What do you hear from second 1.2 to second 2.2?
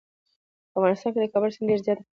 د کابل سیند ډېر زیات اهمیت لري.